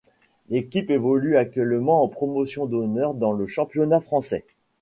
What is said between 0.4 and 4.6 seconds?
L'équipe évolue actuellement en promotion d'honneur dans le championnat français.